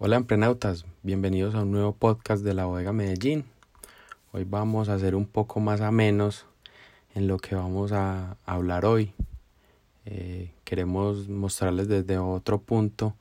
Hola 0.00 0.14
emprenautas, 0.14 0.84
bienvenidos 1.02 1.56
a 1.56 1.62
un 1.62 1.72
nuevo 1.72 1.92
podcast 1.92 2.44
de 2.44 2.54
la 2.54 2.66
Bodega 2.66 2.92
Medellín. 2.92 3.44
Hoy 4.30 4.44
vamos 4.44 4.88
a 4.88 4.94
hacer 4.94 5.16
un 5.16 5.26
poco 5.26 5.58
más 5.58 5.80
a 5.80 5.90
menos 5.90 6.46
en 7.16 7.26
lo 7.26 7.38
que 7.38 7.56
vamos 7.56 7.90
a 7.90 8.36
hablar 8.46 8.86
hoy. 8.86 9.12
Eh, 10.04 10.52
queremos 10.62 11.28
mostrarles 11.28 11.88
desde 11.88 12.16
otro 12.16 12.60
punto 12.60 13.16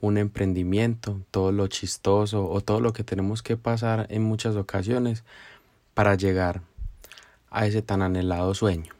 un 0.00 0.18
emprendimiento, 0.18 1.20
todo 1.30 1.52
lo 1.52 1.68
chistoso 1.68 2.50
o 2.50 2.60
todo 2.60 2.80
lo 2.80 2.92
que 2.92 3.04
tenemos 3.04 3.44
que 3.44 3.56
pasar 3.56 4.08
en 4.10 4.24
muchas 4.24 4.56
ocasiones 4.56 5.22
para 5.94 6.16
llegar 6.16 6.60
a 7.50 7.66
ese 7.68 7.82
tan 7.82 8.02
anhelado 8.02 8.52
sueño. 8.52 8.94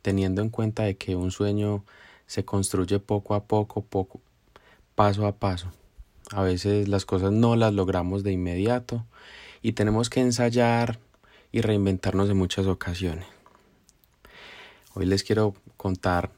Teniendo 0.00 0.40
en 0.40 0.48
cuenta 0.48 0.84
de 0.84 0.96
que 0.96 1.14
un 1.14 1.30
sueño 1.30 1.84
se 2.26 2.46
construye 2.46 3.00
poco 3.00 3.34
a 3.34 3.44
poco, 3.44 3.82
poco, 3.82 4.22
paso 4.98 5.28
a 5.28 5.36
paso. 5.36 5.70
A 6.32 6.42
veces 6.42 6.88
las 6.88 7.04
cosas 7.04 7.30
no 7.30 7.54
las 7.54 7.72
logramos 7.72 8.24
de 8.24 8.32
inmediato 8.32 9.06
y 9.62 9.74
tenemos 9.74 10.10
que 10.10 10.18
ensayar 10.18 10.98
y 11.52 11.60
reinventarnos 11.60 12.28
en 12.28 12.36
muchas 12.36 12.66
ocasiones. 12.66 13.24
Hoy 14.94 15.06
les 15.06 15.22
quiero 15.22 15.54
contar 15.76 16.32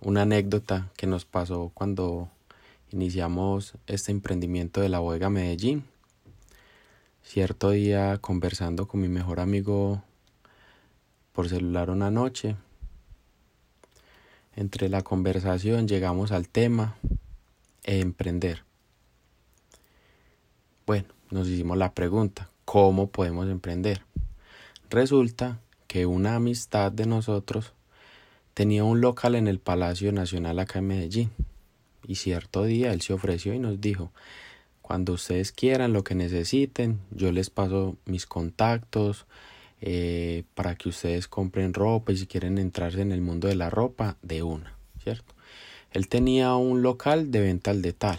una 0.00 0.22
anécdota 0.22 0.92
que 0.96 1.08
nos 1.08 1.24
pasó 1.24 1.72
cuando 1.74 2.30
iniciamos 2.92 3.74
este 3.88 4.12
emprendimiento 4.12 4.80
de 4.80 4.88
la 4.88 5.00
bodega 5.00 5.28
Medellín. 5.28 5.82
Cierto 7.24 7.70
día 7.70 8.16
conversando 8.18 8.86
con 8.86 9.00
mi 9.00 9.08
mejor 9.08 9.40
amigo 9.40 10.04
por 11.32 11.48
celular 11.48 11.90
una 11.90 12.12
noche, 12.12 12.54
entre 14.54 14.88
la 14.88 15.02
conversación 15.02 15.88
llegamos 15.88 16.30
al 16.30 16.48
tema 16.48 16.94
emprender. 17.84 18.64
Bueno, 20.86 21.08
nos 21.30 21.48
hicimos 21.48 21.76
la 21.76 21.94
pregunta, 21.94 22.50
¿cómo 22.64 23.10
podemos 23.10 23.48
emprender? 23.48 24.02
Resulta 24.90 25.60
que 25.86 26.06
una 26.06 26.34
amistad 26.34 26.92
de 26.92 27.06
nosotros 27.06 27.72
tenía 28.54 28.84
un 28.84 29.00
local 29.00 29.34
en 29.34 29.48
el 29.48 29.58
Palacio 29.58 30.12
Nacional 30.12 30.58
acá 30.58 30.78
en 30.80 30.86
Medellín. 30.86 31.30
Y 32.06 32.16
cierto 32.16 32.64
día 32.64 32.92
él 32.92 33.00
se 33.00 33.12
ofreció 33.12 33.54
y 33.54 33.58
nos 33.58 33.80
dijo, 33.80 34.12
cuando 34.80 35.12
ustedes 35.12 35.52
quieran 35.52 35.92
lo 35.92 36.04
que 36.04 36.14
necesiten, 36.14 37.00
yo 37.10 37.32
les 37.32 37.48
paso 37.48 37.96
mis 38.04 38.26
contactos 38.26 39.26
eh, 39.80 40.44
para 40.54 40.74
que 40.74 40.88
ustedes 40.88 41.28
compren 41.28 41.72
ropa 41.74 42.12
y 42.12 42.16
si 42.16 42.26
quieren 42.26 42.58
entrarse 42.58 43.00
en 43.00 43.12
el 43.12 43.20
mundo 43.20 43.48
de 43.48 43.54
la 43.54 43.70
ropa, 43.70 44.16
de 44.22 44.42
una, 44.42 44.76
¿cierto? 45.02 45.31
Él 45.92 46.08
tenía 46.08 46.54
un 46.54 46.82
local 46.82 47.30
de 47.30 47.40
venta 47.40 47.70
al 47.70 47.82
de 47.82 47.92
tal. 47.92 48.18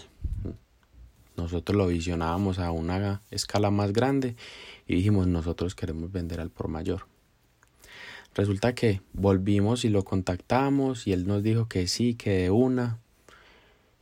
Nosotros 1.36 1.76
lo 1.76 1.88
visionábamos 1.88 2.60
a 2.60 2.72
una 2.72 3.24
escala 3.32 3.72
más 3.72 3.94
grande 3.94 4.36
y 4.88 4.96
dijimos 4.96 5.28
nosotros 5.28 5.74
queremos 5.74 6.12
vender 6.12 6.40
al 6.40 6.52
por 6.52 6.68
mayor. 6.68 7.08
Resulta 8.36 8.74
que 8.76 9.02
volvimos 9.14 9.86
y 9.86 9.90
lo 9.90 10.04
contactamos 10.04 11.08
y 11.08 11.14
él 11.14 11.28
nos 11.28 11.44
dijo 11.44 11.68
que 11.68 11.88
sí, 11.88 12.14
que 12.16 12.32
de 12.32 12.50
una 12.52 13.00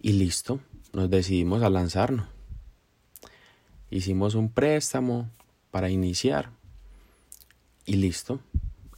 y 0.02 0.14
listo, 0.14 0.60
nos 0.94 1.10
decidimos 1.10 1.64
a 1.64 1.70
lanzarnos. 1.70 2.28
Hicimos 3.90 4.36
un 4.36 4.50
préstamo 4.50 5.30
para 5.70 5.90
iniciar 5.90 6.50
y 7.86 7.96
listo. 7.96 8.40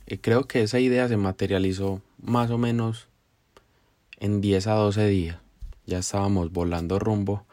Y 0.05 0.17
creo 0.17 0.45
que 0.45 0.61
esa 0.61 0.79
idea 0.79 1.07
se 1.07 1.17
materializó 1.17 2.01
más 2.21 2.51
o 2.51 2.57
menos 2.57 3.07
en 4.23 4.39
10 4.39 4.67
a 4.67 4.73
12 4.75 5.05
días 5.07 5.37
ya 5.85 5.97
estábamos 5.97 6.49
volando 6.49 6.97
rumbo 6.97 7.45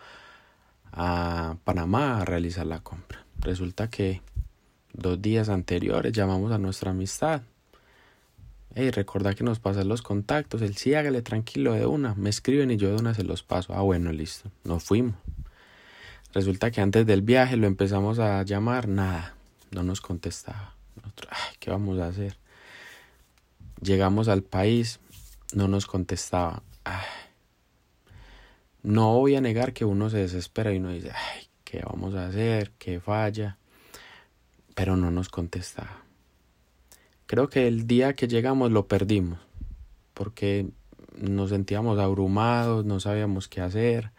a 0.92 1.56
Panamá 1.64 2.20
a 2.20 2.24
realizar 2.24 2.64
la 2.64 2.78
compra. 2.78 3.26
Resulta 3.40 3.90
que 3.90 4.22
dos 4.92 5.20
días 5.20 5.48
anteriores 5.48 6.12
llamamos 6.12 6.52
a 6.52 6.58
nuestra 6.58 6.92
amistad. 6.92 7.42
Hey, 8.76 8.92
recuerda 8.92 9.34
que 9.34 9.42
nos 9.42 9.58
pasan 9.58 9.88
los 9.88 10.00
contactos. 10.00 10.62
Él 10.62 10.76
sí, 10.76 10.94
hágale 10.94 11.22
tranquilo 11.22 11.72
de 11.72 11.86
una. 11.86 12.14
Me 12.14 12.30
escriben 12.30 12.70
y 12.70 12.76
yo 12.76 12.90
de 12.90 13.00
una 13.00 13.14
se 13.14 13.24
los 13.24 13.42
paso. 13.42 13.74
Ah, 13.74 13.80
bueno, 13.80 14.12
listo. 14.12 14.48
Nos 14.62 14.84
fuimos. 14.84 15.16
Resulta 16.32 16.70
que 16.70 16.80
antes 16.80 17.04
del 17.04 17.22
viaje 17.22 17.56
lo 17.56 17.66
empezamos 17.66 18.20
a 18.20 18.44
llamar. 18.44 18.86
Nada. 18.86 19.34
No 19.72 19.82
nos 19.82 20.00
contestaba. 20.00 20.76
¿qué 21.58 21.70
vamos 21.70 21.98
a 21.98 22.06
hacer? 22.06 22.36
Llegamos 23.80 24.28
al 24.28 24.42
país 24.44 25.00
no 25.54 25.68
nos 25.68 25.86
contestaba. 25.86 26.62
No 28.82 29.18
voy 29.18 29.36
a 29.36 29.40
negar 29.40 29.72
que 29.72 29.84
uno 29.84 30.08
se 30.08 30.18
desespera 30.18 30.72
y 30.72 30.78
uno 30.78 30.90
dice, 30.90 31.10
ay, 31.10 31.48
¿qué 31.64 31.82
vamos 31.84 32.14
a 32.14 32.26
hacer? 32.26 32.72
¿Qué 32.78 32.98
falla? 32.98 33.58
Pero 34.74 34.96
no 34.96 35.10
nos 35.10 35.28
contestaba. 35.28 36.02
Creo 37.26 37.48
que 37.48 37.68
el 37.68 37.86
día 37.86 38.14
que 38.14 38.26
llegamos 38.26 38.72
lo 38.72 38.88
perdimos, 38.88 39.38
porque 40.14 40.70
nos 41.16 41.50
sentíamos 41.50 41.98
abrumados, 41.98 42.84
no 42.84 43.00
sabíamos 43.00 43.48
qué 43.48 43.60
hacer. 43.60 44.12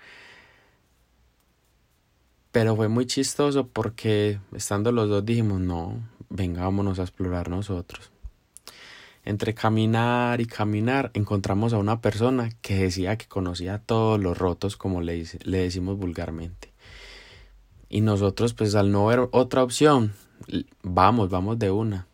Pero 2.51 2.75
fue 2.75 2.87
muy 2.87 3.07
chistoso 3.07 3.67
porque 3.67 4.39
estando 4.53 4.91
los 4.91 5.09
dos 5.09 5.25
dijimos, 5.25 5.59
no, 5.59 5.99
vengámonos 6.29 6.99
a 6.99 7.03
explorar 7.03 7.49
nosotros 7.49 8.11
entre 9.23 9.53
caminar 9.53 10.41
y 10.41 10.45
caminar 10.45 11.11
encontramos 11.13 11.73
a 11.73 11.77
una 11.77 12.01
persona 12.01 12.49
que 12.61 12.75
decía 12.75 13.17
que 13.17 13.27
conocía 13.27 13.79
todos 13.79 14.19
los 14.19 14.37
rotos 14.37 14.77
como 14.77 15.01
le, 15.01 15.25
le 15.43 15.57
decimos 15.59 15.97
vulgarmente. 15.97 16.71
Y 17.89 18.01
nosotros 18.01 18.53
pues 18.53 18.73
al 18.75 18.91
no 18.91 19.05
ver 19.05 19.27
otra 19.31 19.63
opción, 19.63 20.13
vamos, 20.81 21.29
vamos 21.29 21.59
de 21.59 21.71
una. 21.71 22.07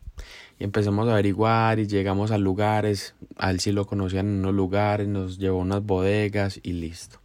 Y 0.60 0.64
empezamos 0.64 1.08
a 1.08 1.14
averiguar 1.14 1.80
y 1.80 1.88
llegamos 1.88 2.32
a 2.32 2.38
lugares, 2.38 3.14
a 3.38 3.52
él 3.52 3.60
sí 3.60 3.72
lo 3.72 3.86
conocían 3.86 4.28
en 4.28 4.40
unos 4.40 4.56
lugares, 4.56 5.08
nos 5.08 5.38
llevó 5.38 5.60
a 5.60 5.64
unas 5.64 5.84
bodegas 5.84 6.60
y 6.64 6.74
listo. 6.74 7.20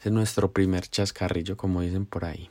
Ese 0.00 0.08
es 0.08 0.14
nuestro 0.14 0.50
primer 0.50 0.88
chascarrillo 0.88 1.56
como 1.56 1.82
dicen 1.82 2.06
por 2.06 2.24
ahí. 2.24 2.50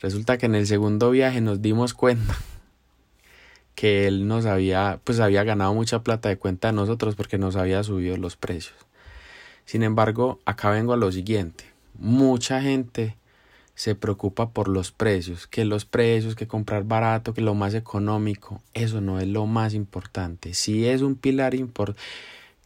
Resulta 0.00 0.38
que 0.38 0.46
en 0.46 0.54
el 0.54 0.66
segundo 0.66 1.10
viaje 1.10 1.40
nos 1.40 1.60
dimos 1.62 1.94
cuenta 1.94 2.36
que 3.80 4.06
él 4.06 4.28
nos 4.28 4.44
había, 4.44 5.00
pues 5.04 5.20
había 5.20 5.42
ganado 5.42 5.72
mucha 5.72 6.02
plata 6.02 6.28
de 6.28 6.36
cuenta 6.36 6.68
de 6.68 6.74
nosotros 6.74 7.14
porque 7.14 7.38
nos 7.38 7.56
había 7.56 7.82
subido 7.82 8.18
los 8.18 8.36
precios. 8.36 8.76
Sin 9.64 9.82
embargo, 9.82 10.38
acá 10.44 10.68
vengo 10.68 10.92
a 10.92 10.98
lo 10.98 11.10
siguiente. 11.10 11.64
Mucha 11.98 12.60
gente 12.60 13.16
se 13.74 13.94
preocupa 13.94 14.50
por 14.50 14.68
los 14.68 14.92
precios, 14.92 15.46
que 15.46 15.64
los 15.64 15.86
precios, 15.86 16.34
que 16.34 16.46
comprar 16.46 16.84
barato, 16.84 17.32
que 17.32 17.40
lo 17.40 17.54
más 17.54 17.72
económico, 17.72 18.60
eso 18.74 19.00
no 19.00 19.18
es 19.18 19.28
lo 19.28 19.46
más 19.46 19.72
importante. 19.72 20.52
Sí 20.52 20.86
es 20.86 21.00
un 21.00 21.14
pilar 21.14 21.54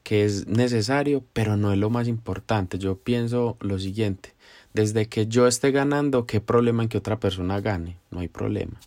que 0.02 0.24
es 0.24 0.48
necesario, 0.48 1.22
pero 1.32 1.56
no 1.56 1.72
es 1.72 1.78
lo 1.78 1.90
más 1.90 2.08
importante. 2.08 2.76
Yo 2.76 2.98
pienso 2.98 3.56
lo 3.60 3.78
siguiente, 3.78 4.34
desde 4.72 5.06
que 5.06 5.28
yo 5.28 5.46
esté 5.46 5.70
ganando, 5.70 6.26
¿qué 6.26 6.40
problema 6.40 6.82
en 6.82 6.88
que 6.88 6.98
otra 6.98 7.20
persona 7.20 7.60
gane? 7.60 7.98
No 8.10 8.18
hay 8.18 8.26
problema. 8.26 8.80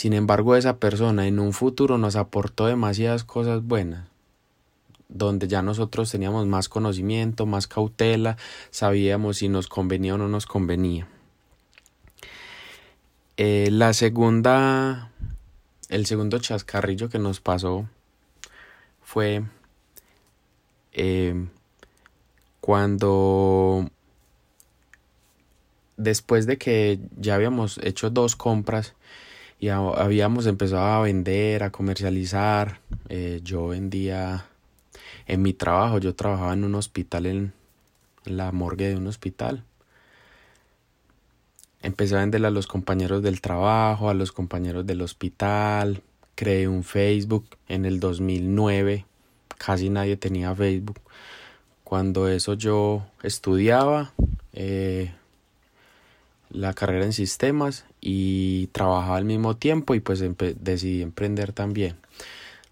Sin 0.00 0.14
embargo, 0.14 0.56
esa 0.56 0.78
persona 0.78 1.26
en 1.26 1.38
un 1.38 1.52
futuro 1.52 1.98
nos 1.98 2.16
aportó 2.16 2.64
demasiadas 2.64 3.22
cosas 3.22 3.62
buenas, 3.62 4.08
donde 5.10 5.46
ya 5.46 5.60
nosotros 5.60 6.10
teníamos 6.10 6.46
más 6.46 6.70
conocimiento, 6.70 7.44
más 7.44 7.66
cautela, 7.66 8.38
sabíamos 8.70 9.36
si 9.36 9.50
nos 9.50 9.68
convenía 9.68 10.14
o 10.14 10.16
no 10.16 10.26
nos 10.26 10.46
convenía. 10.46 11.06
Eh, 13.36 13.68
la 13.70 13.92
segunda, 13.92 15.12
el 15.90 16.06
segundo 16.06 16.38
chascarrillo 16.38 17.10
que 17.10 17.18
nos 17.18 17.40
pasó 17.40 17.86
fue 19.02 19.42
eh, 20.92 21.46
cuando 22.62 23.90
después 25.98 26.46
de 26.46 26.56
que 26.56 27.00
ya 27.18 27.34
habíamos 27.34 27.76
hecho 27.82 28.08
dos 28.08 28.34
compras 28.34 28.94
y 29.60 29.68
habíamos 29.68 30.46
empezado 30.46 30.86
a 30.86 31.02
vender, 31.02 31.62
a 31.62 31.70
comercializar. 31.70 32.80
Eh, 33.10 33.40
yo 33.44 33.68
vendía 33.68 34.46
en 35.26 35.42
mi 35.42 35.52
trabajo, 35.52 35.98
yo 35.98 36.14
trabajaba 36.14 36.54
en 36.54 36.64
un 36.64 36.74
hospital, 36.74 37.26
en 37.26 37.52
la 38.24 38.52
morgue 38.52 38.88
de 38.88 38.96
un 38.96 39.06
hospital. 39.06 39.64
Empecé 41.82 42.16
a 42.16 42.20
venderle 42.20 42.46
a 42.46 42.50
los 42.50 42.66
compañeros 42.66 43.22
del 43.22 43.42
trabajo, 43.42 44.08
a 44.08 44.14
los 44.14 44.32
compañeros 44.32 44.86
del 44.86 45.02
hospital. 45.02 46.02
Creé 46.36 46.66
un 46.66 46.82
Facebook 46.82 47.44
en 47.68 47.84
el 47.84 48.00
2009. 48.00 49.04
Casi 49.58 49.90
nadie 49.90 50.16
tenía 50.16 50.54
Facebook. 50.54 51.00
Cuando 51.84 52.28
eso 52.28 52.54
yo 52.54 53.06
estudiaba, 53.22 54.14
eh, 54.54 55.12
la 56.48 56.72
carrera 56.72 57.04
en 57.04 57.12
sistemas 57.12 57.84
y 58.00 58.68
trabajaba 58.68 59.16
al 59.16 59.24
mismo 59.24 59.56
tiempo 59.56 59.94
y 59.94 60.00
pues 60.00 60.22
decidí 60.60 61.02
emprender 61.02 61.52
también. 61.52 61.96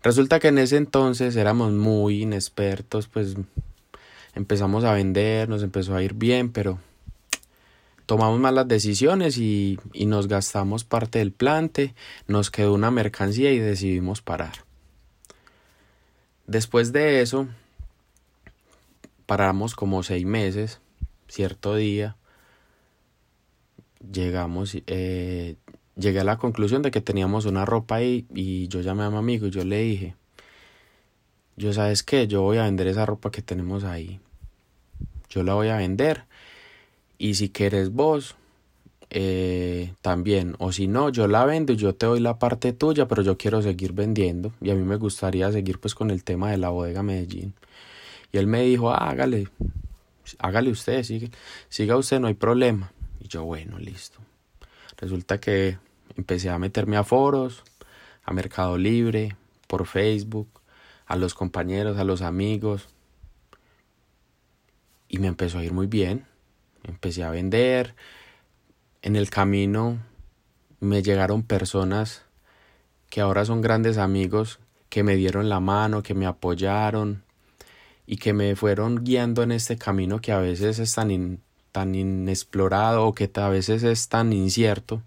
Resulta 0.03 0.39
que 0.39 0.49
en 0.49 0.59
ese 0.59 0.77
entonces 0.77 1.37
éramos 1.37 1.73
muy 1.73 2.23
inexpertos, 2.23 3.09
pues 3.09 3.37
empezamos 4.35 4.85
a 4.85 4.93
vender, 4.93 5.49
nos 5.49 5.63
empezó 5.63 5.95
a 5.97 6.03
ir 6.03 6.15
bien, 6.15 6.51
pero 6.53 6.79
tomamos 8.07 8.39
malas 8.39 8.69
decisiones 8.69 9.37
y, 9.39 9.79
y 9.93 10.07
nos 10.07 10.29
gastamos 10.29 10.85
parte 10.85 11.19
del 11.19 11.33
plante, 11.33 11.95
nos 12.27 12.51
quedó 12.51 12.73
una 12.75 12.91
mercancía 12.91 13.53
y 13.53 13.59
decidimos 13.59 14.23
parar. 14.23 14.65
Después 16.47 16.93
de 16.93 17.21
eso, 17.21 17.49
paramos 19.27 19.75
como 19.75 20.03
seis 20.03 20.25
meses, 20.25 20.81
cierto 21.29 21.75
día, 21.75 22.17
llegamos, 24.13 24.77
eh, 24.87 25.57
llegué 25.97 26.21
a 26.21 26.25
la 26.25 26.39
conclusión 26.39 26.83
de 26.83 26.91
que 26.91 27.01
teníamos 27.01 27.47
una 27.47 27.65
ropa 27.65 27.97
ahí 27.97 28.27
y 28.35 28.69
yo 28.69 28.81
llamé 28.81 29.05
a 29.05 29.11
mi 29.11 29.17
amigo 29.17 29.47
y 29.47 29.51
yo 29.51 29.65
le 29.65 29.81
dije, 29.81 30.15
yo 31.57 31.73
sabes 31.73 32.03
qué, 32.03 32.27
yo 32.27 32.43
voy 32.43 32.59
a 32.59 32.65
vender 32.65 32.87
esa 32.87 33.07
ropa 33.07 33.31
que 33.31 33.43
tenemos 33.43 33.85
ahí, 33.85 34.21
yo 35.29 35.43
la 35.43 35.55
voy 35.55 35.69
a 35.69 35.77
vender. 35.77 36.25
Y 37.21 37.35
si 37.35 37.51
quieres 37.51 37.91
vos, 37.91 38.37
eh, 39.11 39.95
también, 40.03 40.55
o 40.59 40.71
si 40.71 40.87
no, 40.87 41.09
yo 41.09 41.27
la 41.27 41.45
vendo 41.45 41.73
y 41.73 41.77
yo 41.77 41.95
te 41.95 42.07
doy 42.07 42.21
la 42.21 42.39
parte 42.39 42.73
tuya, 42.73 43.09
pero 43.09 43.23
yo 43.23 43.37
quiero 43.39 43.63
seguir 43.63 43.93
vendiendo. 43.93 44.53
Y 44.61 44.71
a 44.71 44.75
mí 44.75 44.83
me 44.83 44.97
gustaría 44.97 45.51
seguir 45.51 45.81
pues 45.81 45.95
con 45.95 46.11
el 46.11 46.23
tema 46.25 46.51
de 46.51 46.59
la 46.59 46.69
bodega 46.69 47.03
Medellín. 47.03 47.55
Y 48.33 48.39
él 48.39 48.47
me 48.47 48.63
dijo, 48.63 48.93
hágale, 48.93 49.49
hágale 50.39 50.71
usted, 50.71 51.03
sigue, 51.03 51.31
siga 51.69 51.97
usted, 51.97 52.21
no 52.21 52.29
hay 52.29 52.35
problema. 52.35 52.93
Y 53.21 53.29
yo, 53.29 53.45
bueno, 53.45 53.79
listo. 53.79 54.21
Resulta 54.97 55.39
que 55.39 55.79
empecé 56.17 56.51
a 56.51 56.59
meterme 56.59 56.97
a 56.97 57.05
foros, 57.05 57.65
a 58.25 58.33
Mercado 58.33 58.79
Libre, 58.79 59.37
por 59.67 59.87
Facebook, 59.87 60.49
a 61.07 61.17
los 61.17 61.35
compañeros, 61.35 61.99
a 61.99 62.05
los 62.05 62.23
amigos. 62.23 62.89
Y 65.09 65.19
me 65.19 65.29
empezó 65.29 65.59
a 65.59 65.65
ir 65.65 65.73
muy 65.73 65.87
bien. 65.87 66.27
Empecé 66.85 67.25
a 67.25 67.31
vender. 67.31 67.95
En 69.03 69.17
el 69.17 69.31
camino 69.31 69.99
me 70.81 71.03
llegaron 71.03 71.43
personas 71.43 72.23
que 73.09 73.21
ahora 73.21 73.45
son 73.45 73.63
grandes 73.63 73.99
amigos, 73.99 74.59
que 74.89 75.03
me 75.03 75.17
dieron 75.17 75.49
la 75.49 75.61
mano, 75.61 76.03
que 76.03 76.15
me 76.15 76.27
apoyaron 76.27 77.23
y 78.07 78.17
que 78.17 78.33
me 78.33 78.57
fueron 78.57 79.05
guiando 79.05 79.43
en 79.43 79.53
este 79.53 79.77
camino 79.77 80.21
que 80.21 80.33
a 80.33 80.39
veces 80.39 80.79
es 80.79 80.95
tan, 80.95 81.41
tan 81.79 81.95
inexplorado 81.95 83.07
o 83.07 83.15
que 83.15 83.31
a 83.37 83.49
veces 83.49 83.85
es 83.85 84.09
tan 84.09 84.33
incierto. 84.33 85.01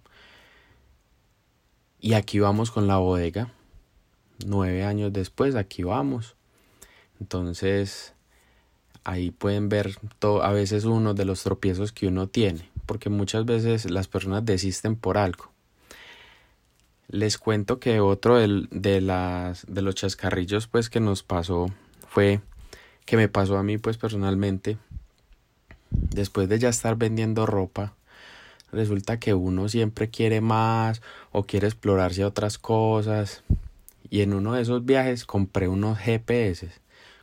Y 2.00 2.13
aquí 2.13 2.39
vamos 2.39 2.71
con 2.71 2.88
la 2.88 2.95
bodega. 2.95 3.51
Nueve 4.45 4.85
años 4.85 5.12
después, 5.12 5.56
aquí 5.56 5.83
vamos. 5.83 6.38
Entonces, 7.19 8.13
ahí 9.03 9.31
pueden 9.31 9.68
ver 9.68 9.97
todo, 10.19 10.44
a 10.44 10.53
veces 10.53 10.85
uno 10.85 11.13
de 11.13 11.25
los 11.25 11.44
tropiezos 11.44 11.91
que 11.91 12.07
uno 12.07 12.27
tiene, 12.27 12.69
porque 12.85 13.09
muchas 13.09 13.44
veces 13.44 13.91
las 13.91 14.07
personas 14.07 14.45
desisten 14.45 14.95
por 14.95 15.17
algo. 15.17 15.51
Les 17.09 17.38
cuento 17.38 17.81
que 17.81 18.00
otro 18.00 18.38
de, 18.38 18.65
de, 18.71 19.01
las, 19.01 19.65
de 19.67 19.81
los 19.81 19.95
chascarrillos 19.95 20.67
pues 20.67 20.89
que 20.89 21.01
nos 21.01 21.21
pasó 21.21 21.65
fue 22.07 22.39
que 23.06 23.17
me 23.17 23.27
pasó 23.27 23.57
a 23.57 23.63
mí 23.63 23.77
pues 23.77 23.97
personalmente 23.97 24.77
después 25.91 26.49
de 26.49 26.59
ya 26.59 26.69
estar 26.69 26.95
vendiendo 26.95 27.45
ropa, 27.45 27.93
resulta 28.71 29.19
que 29.19 29.33
uno 29.33 29.69
siempre 29.69 30.09
quiere 30.09 30.41
más 30.41 31.01
o 31.31 31.43
quiere 31.43 31.67
explorarse 31.67 32.25
otras 32.25 32.57
cosas. 32.57 33.43
Y 34.09 34.21
en 34.21 34.33
uno 34.33 34.53
de 34.53 34.61
esos 34.61 34.85
viajes 34.85 35.25
compré 35.25 35.67
unos 35.67 35.97
GPS. 35.99 36.69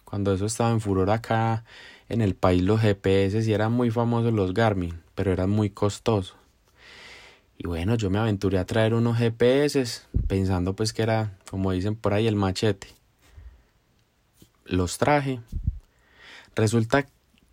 Cuando 0.04 0.32
eso 0.32 0.46
estaba 0.46 0.70
en 0.70 0.80
furor 0.80 1.10
acá 1.10 1.64
en 2.08 2.22
el 2.22 2.34
país 2.34 2.62
los 2.62 2.80
GPS 2.80 3.40
y 3.48 3.52
eran 3.52 3.72
muy 3.72 3.90
famosos 3.90 4.32
los 4.32 4.54
Garmin, 4.54 5.00
pero 5.14 5.32
eran 5.32 5.50
muy 5.50 5.70
costosos. 5.70 6.36
Y 7.58 7.66
bueno, 7.66 7.96
yo 7.96 8.08
me 8.08 8.18
aventuré 8.18 8.58
a 8.58 8.66
traer 8.66 8.94
unos 8.94 9.18
GPS 9.18 10.02
pensando 10.28 10.74
pues 10.74 10.92
que 10.92 11.02
era, 11.02 11.36
como 11.50 11.72
dicen 11.72 11.96
por 11.96 12.14
ahí, 12.14 12.26
el 12.26 12.36
machete. 12.36 12.88
Los 14.64 14.98
traje. 14.98 15.40
Resulta 16.54 17.06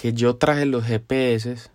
que 0.06 0.14
yo 0.14 0.36
traje 0.36 0.68
los 0.68 0.86
GPS 0.86 1.72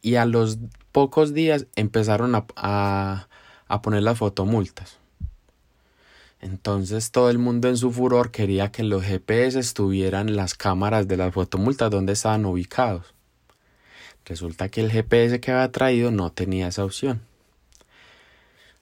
y 0.00 0.14
a 0.14 0.24
los 0.24 0.58
pocos 0.90 1.34
días 1.34 1.66
empezaron 1.76 2.34
a, 2.34 2.46
a, 3.68 3.82
poner 3.82 4.02
las 4.02 4.16
fotomultas. 4.16 4.96
Entonces 6.40 7.10
todo 7.10 7.28
el 7.28 7.36
mundo 7.36 7.68
en 7.68 7.76
su 7.76 7.92
furor 7.92 8.30
quería 8.30 8.72
que 8.72 8.82
los 8.82 9.04
GPS 9.04 9.58
estuvieran 9.58 10.34
las 10.34 10.54
cámaras 10.54 11.06
de 11.06 11.18
las 11.18 11.34
fotomultas 11.34 11.90
donde 11.90 12.14
estaban 12.14 12.46
ubicados. 12.46 13.12
Resulta 14.24 14.70
que 14.70 14.80
el 14.80 14.90
GPS 14.90 15.38
que 15.38 15.52
había 15.52 15.70
traído 15.70 16.10
no 16.10 16.32
tenía 16.32 16.68
esa 16.68 16.82
opción. 16.82 17.20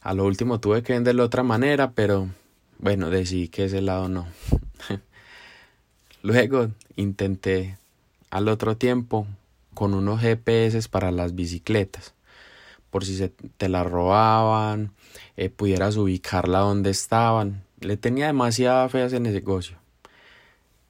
A 0.02 0.14
lo 0.14 0.24
último 0.24 0.60
tuve 0.60 0.84
que 0.84 0.92
venderlo 0.92 1.24
de 1.24 1.26
otra 1.26 1.42
manera, 1.42 1.94
pero 1.96 2.28
bueno, 2.78 3.10
decidí 3.10 3.48
que 3.48 3.64
ese 3.64 3.80
lado 3.80 4.08
no. 4.08 4.28
Luego 6.22 6.70
intenté 6.96 7.78
al 8.30 8.48
otro 8.48 8.76
tiempo 8.76 9.26
con 9.74 9.94
unos 9.94 10.20
GPS 10.20 10.88
para 10.88 11.10
las 11.10 11.34
bicicletas 11.34 12.14
por 12.90 13.04
si 13.04 13.16
se 13.16 13.28
te 13.28 13.68
la 13.68 13.84
robaban, 13.84 14.92
eh, 15.36 15.48
pudieras 15.48 15.96
ubicarla 15.96 16.58
donde 16.58 16.90
estaban. 16.90 17.62
Le 17.80 17.96
tenía 17.96 18.26
demasiada 18.26 18.88
fe 18.88 19.02
a 19.02 19.06
ese 19.06 19.20
negocio. 19.20 19.78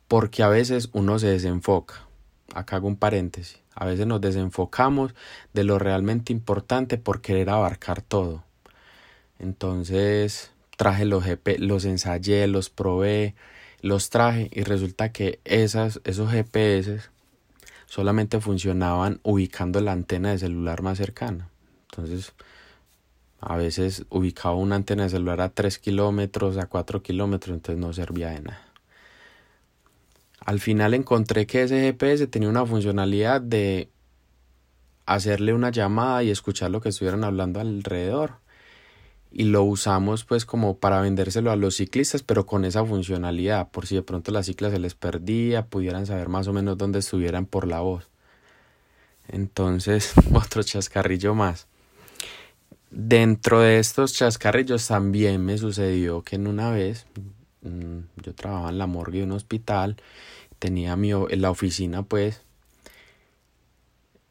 Porque 0.09 0.43
a 0.43 0.49
veces 0.49 0.89
uno 0.93 1.19
se 1.19 1.29
desenfoca. 1.29 2.07
Acá 2.55 2.77
hago 2.77 2.89
un 2.89 2.97
paréntesis. 2.97 3.61
A 3.75 3.87
veces 3.87 4.07
nos 4.07 4.21
desenfocamos 4.21 5.15
de 5.53 5.65
lo 5.65 5.79
realmente 5.79 6.33
importante 6.33 6.99
por 6.99 7.21
querer 7.21 7.51
abarcar 7.51 8.03
todo. 8.03 8.43
Entonces 9.39 10.51
traje 10.77 11.05
los 11.05 11.25
GP, 11.25 11.59
los 11.59 11.85
ensayé, 11.85 12.47
los 12.47 12.71
probé, 12.71 13.35
los 13.83 14.11
traje 14.11 14.51
y 14.53 14.63
resulta 14.63 15.13
que 15.13 15.41
esas, 15.45 16.01
esos 16.05 16.31
GPS 16.31 17.01
solamente 17.87 18.41
funcionaban 18.41 19.21
ubicando 19.23 19.81
la 19.81 19.93
antena 19.93 20.31
de 20.31 20.39
celular 20.39 20.83
más 20.83 20.99
cercana. 20.99 21.49
Entonces, 21.91 22.35
a 23.41 23.57
veces 23.57 24.05
ubicaba 24.11 24.55
una 24.55 24.77
antena 24.77 25.05
de 25.05 25.11
celular 25.11 25.41
a 25.41 25.49
3 25.49 25.79
kilómetros, 25.79 26.57
a 26.57 26.67
4 26.67 27.03
kilómetros, 27.03 27.55
entonces 27.55 27.81
no 27.81 27.93
servía 27.93 28.31
de 28.31 28.43
nada. 28.43 28.67
Al 30.45 30.61
final 30.61 30.95
encontré 30.95 31.47
que 31.47 31.63
ese 31.63 31.81
GPS 31.81 32.27
tenía 32.27 32.49
una 32.49 32.67
funcionalidad 32.67 33.41
de 33.41 33.89
hacerle 35.07 35.53
una 35.53 35.71
llamada 35.71 36.23
y 36.23 36.31
escuchar 36.31 36.71
lo 36.71 36.81
que 36.81 36.91
estuvieran 36.91 37.25
hablando 37.25 37.61
alrededor 37.61 38.40
y 39.33 39.45
lo 39.45 39.63
usamos 39.63 40.25
pues 40.25 40.45
como 40.45 40.79
para 40.79 41.01
vendérselo 41.01 41.51
a 41.51 41.57
los 41.57 41.77
ciclistas 41.77 42.23
pero 42.23 42.47
con 42.47 42.65
esa 42.65 42.85
funcionalidad 42.85 43.71
por 43.71 43.87
si 43.87 43.95
de 43.95 44.03
pronto 44.03 44.33
la 44.33 44.43
cicla 44.43 44.71
se 44.71 44.79
les 44.79 44.95
perdía 44.95 45.67
pudieran 45.67 46.07
saber 46.07 46.29
más 46.29 46.49
o 46.49 46.53
menos 46.53 46.77
dónde 46.79 46.99
estuvieran 46.99 47.47
por 47.47 47.67
la 47.67 47.81
voz. 47.81 48.09
Entonces 49.29 50.13
otro 50.35 50.63
chascarrillo 50.63 51.35
más. 51.35 51.69
Dentro 52.91 53.61
de 53.61 53.79
estos 53.79 54.15
chascarrillos 54.15 54.89
también 54.89 55.45
me 55.45 55.57
sucedió 55.59 56.23
que 56.23 56.37
en 56.37 56.49
una 56.49 56.71
vez 56.71 57.07
mm, 57.63 57.99
yo 58.23 58.35
trabajaba 58.35 58.71
en 58.71 58.79
la 58.79 58.87
morgue 58.89 59.19
de 59.19 59.25
un 59.25 59.33
hospital 59.33 59.97
tenía 60.59 60.97
mi 60.97 61.13
en 61.13 61.41
la 61.41 61.51
oficina 61.51 62.03
pues 62.03 62.43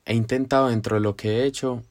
he 0.05 0.13
intentado 0.13 0.67
dentro 0.67 0.95
de 0.95 1.01
lo 1.01 1.15
que 1.15 1.39
he 1.39 1.45
hecho 1.45 1.83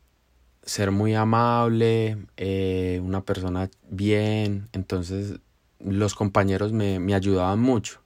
ser 0.69 0.91
muy 0.91 1.15
amable, 1.15 2.19
eh, 2.37 3.01
una 3.03 3.23
persona 3.23 3.71
bien, 3.89 4.69
entonces 4.73 5.41
los 5.81 6.15
compañeros 6.15 6.73
me, 6.73 6.99
me 6.99 7.15
ayudaban 7.15 7.59
mucho. 7.59 8.01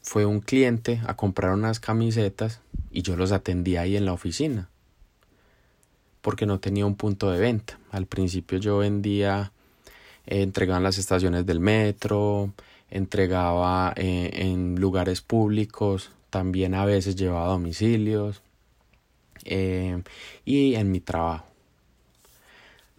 Fue 0.00 0.24
un 0.24 0.40
cliente 0.40 1.02
a 1.06 1.14
comprar 1.14 1.52
unas 1.52 1.78
camisetas 1.78 2.62
y 2.90 3.02
yo 3.02 3.16
los 3.16 3.32
atendía 3.32 3.82
ahí 3.82 3.96
en 3.96 4.06
la 4.06 4.14
oficina 4.14 4.70
porque 6.22 6.46
no 6.46 6.58
tenía 6.58 6.86
un 6.86 6.94
punto 6.94 7.30
de 7.30 7.38
venta. 7.38 7.78
Al 7.90 8.06
principio 8.06 8.58
yo 8.58 8.78
vendía, 8.78 9.52
eh, 10.26 10.42
entregaba 10.42 10.78
en 10.78 10.84
las 10.84 10.96
estaciones 10.96 11.44
del 11.44 11.60
metro, 11.60 12.54
entregaba 12.90 13.92
eh, 13.96 14.30
en 14.32 14.80
lugares 14.80 15.20
públicos, 15.20 16.12
también 16.30 16.74
a 16.74 16.86
veces 16.86 17.14
llevaba 17.14 17.48
domicilios 17.48 18.42
y 19.44 20.74
en 20.74 20.90
mi 20.90 21.00
trabajo. 21.00 21.57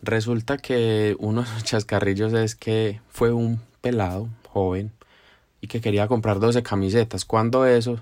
Resulta 0.02 0.58
que 0.58 1.16
uno 1.20 1.44
de 1.44 1.50
los 1.54 1.64
chascarrillos 1.66 2.34
es 2.34 2.56
que 2.56 3.02
fue 3.10 3.32
un 3.32 3.62
pelado 3.82 4.30
joven 4.48 4.92
y 5.62 5.68
que 5.68 5.82
quería 5.82 6.08
comprar 6.08 6.40
12 6.40 6.64
camisetas. 6.64 7.26
Cuando 7.26 7.66
eso, 7.66 8.00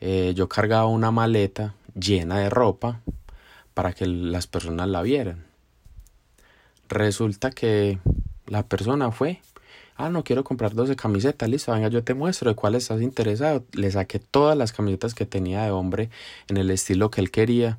eh, 0.00 0.32
yo 0.36 0.48
cargaba 0.48 0.86
una 0.86 1.10
maleta 1.10 1.74
llena 1.94 2.38
de 2.38 2.50
ropa 2.50 3.00
para 3.74 3.92
que 3.92 4.06
las 4.06 4.46
personas 4.46 4.88
la 4.88 5.02
vieran. 5.02 5.44
Resulta 6.88 7.50
que 7.50 7.98
la 8.46 8.66
persona 8.66 9.10
fue 9.10 9.40
Ah, 9.96 10.10
no 10.10 10.24
quiero 10.24 10.42
comprar 10.42 10.74
12 10.74 10.96
camisetas, 10.96 11.48
listo, 11.48 11.72
venga, 11.72 11.86
yo 11.88 12.02
te 12.02 12.14
muestro 12.14 12.50
de 12.50 12.56
cuál 12.56 12.74
estás 12.74 13.00
interesado. 13.00 13.64
Le 13.72 13.90
saqué 13.92 14.18
todas 14.18 14.58
las 14.58 14.72
camisetas 14.72 15.14
que 15.14 15.24
tenía 15.24 15.62
de 15.62 15.70
hombre 15.70 16.10
en 16.48 16.56
el 16.56 16.70
estilo 16.70 17.10
que 17.10 17.20
él 17.20 17.30
quería. 17.30 17.78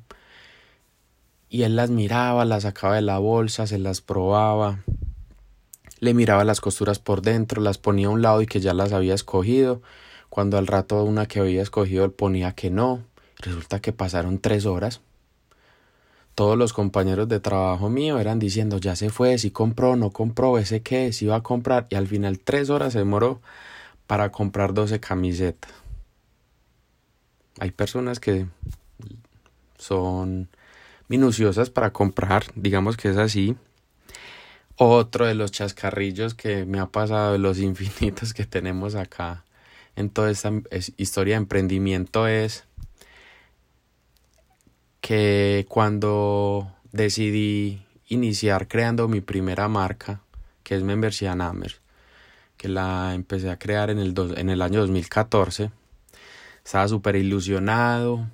Y 1.48 1.62
él 1.62 1.76
las 1.76 1.90
miraba, 1.90 2.44
las 2.44 2.64
sacaba 2.64 2.96
de 2.96 3.02
la 3.02 3.18
bolsa, 3.18 3.66
se 3.66 3.78
las 3.78 4.00
probaba. 4.00 4.80
Le 6.00 6.14
miraba 6.14 6.44
las 6.44 6.60
costuras 6.60 6.98
por 6.98 7.22
dentro, 7.22 7.62
las 7.62 7.78
ponía 7.78 8.08
a 8.08 8.10
un 8.10 8.22
lado 8.22 8.42
y 8.42 8.46
que 8.46 8.60
ya 8.60 8.74
las 8.74 8.92
había 8.92 9.14
escogido. 9.14 9.80
Cuando 10.28 10.58
al 10.58 10.66
rato 10.66 11.02
una 11.04 11.26
que 11.26 11.40
había 11.40 11.62
escogido 11.62 12.10
ponía 12.12 12.52
que 12.52 12.70
no. 12.70 13.02
Resulta 13.38 13.80
que 13.80 13.92
pasaron 13.92 14.38
tres 14.38 14.66
horas 14.66 15.00
todos 16.36 16.58
los 16.58 16.74
compañeros 16.74 17.28
de 17.28 17.40
trabajo 17.40 17.88
mío 17.88 18.18
eran 18.18 18.38
diciendo 18.38 18.76
ya 18.76 18.94
se 18.94 19.08
fue, 19.08 19.38
si 19.38 19.50
compró, 19.50 19.96
no 19.96 20.10
compró, 20.10 20.58
ese 20.58 20.82
qué, 20.82 21.10
si 21.14 21.24
iba 21.24 21.36
a 21.36 21.42
comprar 21.42 21.86
y 21.88 21.94
al 21.94 22.06
final 22.06 22.38
tres 22.38 22.68
horas 22.68 22.92
se 22.92 23.00
demoró 23.00 23.40
para 24.06 24.30
comprar 24.30 24.74
12 24.74 25.00
camisetas. 25.00 25.72
Hay 27.58 27.70
personas 27.70 28.20
que 28.20 28.46
son 29.78 30.50
minuciosas 31.08 31.70
para 31.70 31.92
comprar, 31.92 32.44
digamos 32.54 32.96
que 32.96 33.10
es 33.10 33.16
así. 33.16 33.56
Otro 34.76 35.26
de 35.26 35.34
los 35.34 35.52
chascarrillos 35.52 36.34
que 36.34 36.66
me 36.66 36.78
ha 36.78 36.86
pasado 36.86 37.32
de 37.32 37.38
los 37.38 37.58
infinitos 37.60 38.34
que 38.34 38.46
tenemos 38.46 38.94
acá 38.94 39.44
en 39.96 40.10
toda 40.10 40.30
esta 40.30 40.52
historia 40.98 41.34
de 41.34 41.38
emprendimiento 41.38 42.28
es 42.28 42.64
que 45.00 45.66
cuando 45.68 46.70
decidí 46.92 47.82
iniciar 48.08 48.68
creando 48.68 49.08
mi 49.08 49.20
primera 49.20 49.68
marca, 49.68 50.20
que 50.62 50.74
es 50.74 50.82
Membresía 50.82 51.34
Namers, 51.34 51.80
que 52.56 52.68
la 52.68 53.14
empecé 53.14 53.50
a 53.50 53.58
crear 53.58 53.90
en 53.90 53.98
el, 53.98 54.14
en 54.36 54.50
el 54.50 54.62
año 54.62 54.80
2014, 54.80 55.70
estaba 56.64 56.88
súper 56.88 57.16
ilusionado. 57.16 58.26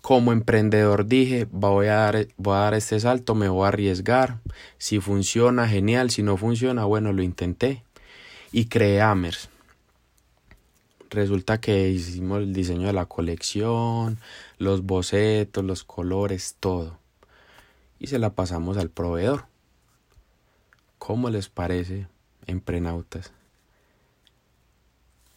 Como 0.00 0.32
emprendedor 0.32 1.06
dije, 1.06 1.46
voy 1.50 1.86
a, 1.86 1.96
dar, 1.96 2.28
voy 2.36 2.54
a 2.54 2.60
dar 2.60 2.74
este 2.74 2.98
salto, 2.98 3.34
me 3.34 3.48
voy 3.48 3.64
a 3.64 3.68
arriesgar. 3.68 4.40
Si 4.78 4.98
funciona, 4.98 5.68
genial. 5.68 6.10
Si 6.10 6.22
no 6.22 6.36
funciona, 6.36 6.84
bueno, 6.84 7.12
lo 7.12 7.22
intenté. 7.22 7.84
Y 8.50 8.66
creé 8.66 9.00
Amers. 9.02 9.50
Resulta 11.10 11.60
que 11.60 11.88
hicimos 11.88 12.38
el 12.38 12.52
diseño 12.52 12.86
de 12.86 12.92
la 12.92 13.06
colección, 13.06 14.18
los 14.58 14.82
bocetos, 14.82 15.64
los 15.64 15.84
colores, 15.84 16.56
todo. 16.60 16.98
Y 17.98 18.06
se 18.06 18.18
la 18.18 18.30
pasamos 18.30 18.78
al 18.78 18.90
proveedor. 18.90 19.46
¿Cómo 20.98 21.28
les 21.28 21.48
parece, 21.48 22.06
emprenautas? 22.46 23.32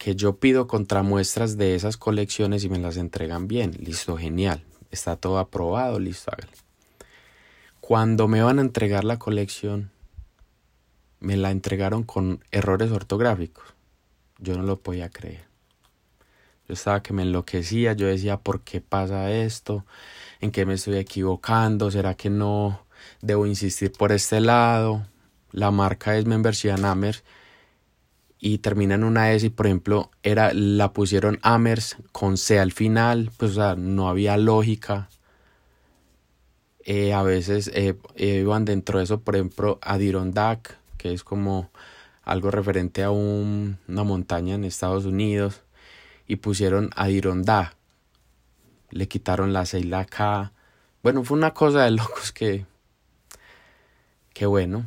Que 0.04 0.18
yo 0.18 0.36
pido 0.36 0.68
contramuestras 0.68 1.56
de 1.56 1.76
esas 1.76 1.96
colecciones 1.96 2.66
y 2.66 2.70
me 2.70 2.78
las 2.78 2.98
entregan 2.98 3.48
bien. 3.48 3.72
Listo, 3.80 4.18
genial. 4.18 4.62
Está 4.92 5.16
todo 5.16 5.40
aprobado, 5.40 5.98
listo, 5.98 6.30
hágale. 6.30 6.52
Cuando 7.80 8.28
me 8.28 8.42
van 8.42 8.60
a 8.60 8.64
entregar 8.64 9.06
la 9.06 9.18
colección, 9.18 9.92
me 11.22 11.38
la 11.38 11.52
entregaron 11.52 12.04
con 12.04 12.44
errores 12.52 12.92
ortográficos. 12.92 13.64
Yo 14.40 14.58
no 14.58 14.64
lo 14.64 14.82
podía 14.82 15.10
creer. 15.10 15.46
Yo 16.68 16.74
estaba 16.74 17.02
que 17.02 17.14
me 17.14 17.22
enloquecía, 17.22 17.94
yo 17.94 18.08
decía, 18.08 18.36
¿por 18.36 18.60
qué 18.60 18.82
pasa 18.82 19.32
esto? 19.32 19.86
¿En 20.42 20.52
qué 20.52 20.66
me 20.66 20.74
estoy 20.74 20.98
equivocando? 20.98 21.90
¿Será 21.92 22.16
que 22.16 22.30
no 22.30 22.86
debo 23.22 23.46
insistir 23.46 23.94
por 23.94 24.12
este 24.12 24.42
lado? 24.42 25.08
La 25.54 25.72
marca 25.72 26.18
es 26.18 26.26
Membership 26.26 26.72
Amers 26.72 27.24
y 28.46 28.58
termina 28.58 28.96
en 28.96 29.06
una 29.06 29.32
S 29.32 29.46
y 29.46 29.50
por 29.50 29.68
ejemplo 29.68 30.12
era 30.22 30.52
la 30.54 30.92
pusieron 30.92 31.40
Amers 31.44 31.96
con 32.12 32.36
C 32.36 32.60
al 32.60 32.74
final, 32.74 33.32
pues 33.38 33.52
o 33.52 33.56
sea, 33.56 33.76
no 33.78 34.10
había 34.10 34.36
lógica. 34.36 35.08
Eh, 36.84 37.14
a 37.14 37.24
veces 37.24 37.72
eh, 37.74 37.96
iban 38.18 38.66
dentro 38.66 38.98
de 38.98 39.06
eso, 39.06 39.22
por 39.22 39.38
ejemplo, 39.38 39.80
Adirondack, 39.82 40.78
que 40.98 41.14
es 41.14 41.24
como 41.24 41.72
algo 42.24 42.52
referente 42.52 43.04
a 43.04 43.12
una 43.12 44.04
montaña 44.04 44.56
en 44.56 44.66
Estados 44.66 45.06
Unidos 45.06 45.62
y 46.28 46.36
pusieron 46.36 46.90
Adirondack. 46.98 47.78
Le 48.90 49.08
quitaron 49.08 49.54
la 49.54 49.66
C 49.66 49.80
y 49.80 49.84
la 49.84 50.04
K. 50.04 50.52
Bueno, 51.02 51.24
fue 51.24 51.38
una 51.38 51.54
cosa 51.54 51.86
de 51.86 51.92
locos 51.92 52.34
que. 52.34 52.66
Que 54.34 54.46
bueno. 54.46 54.86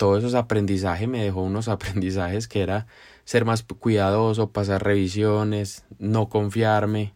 Todo 0.00 0.16
esos 0.16 0.32
aprendizajes 0.32 1.06
me 1.06 1.22
dejó 1.22 1.42
unos 1.42 1.68
aprendizajes 1.76 2.48
que 2.48 2.62
era 2.62 2.86
ser 3.26 3.44
más 3.44 3.62
cuidadoso, 3.62 4.50
pasar 4.50 4.82
revisiones, 4.82 5.84
no 5.98 6.30
confiarme. 6.30 7.12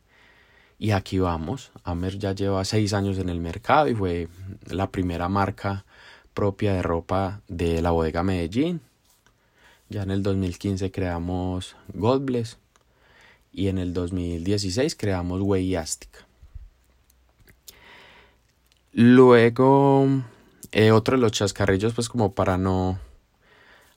Y 0.79 0.91
aquí 0.91 1.19
vamos. 1.19 1.73
Amer 1.83 2.19
ya 2.19 2.33
lleva 2.33 2.63
seis 2.67 2.93
años 2.93 3.17
en 3.17 3.31
el 3.31 3.41
mercado 3.41 3.89
y 3.89 3.95
fue 3.95 4.29
la 4.67 4.91
primera 4.91 5.31
marca 5.31 5.87
propia 6.35 6.75
de 6.75 6.83
ropa 6.83 7.41
de 7.49 7.81
la 7.81 7.91
bodega 7.91 8.23
Medellín. 8.23 8.83
Ya 9.89 10.03
en 10.03 10.11
el 10.11 10.23
2015 10.23 10.91
creamos 10.91 11.77
Godbless 11.95 12.59
y 13.51 13.69
en 13.69 13.79
el 13.79 13.95
2016 13.95 14.95
creamos 14.95 15.41
Weyastic. 15.41 16.27
Luego, 18.93 20.23
eh, 20.75 20.91
otro 20.91 21.17
de 21.17 21.23
los 21.23 21.31
chascarrillos, 21.31 21.95
pues 21.95 22.09
como 22.09 22.35
para 22.35 22.59
no 22.59 22.99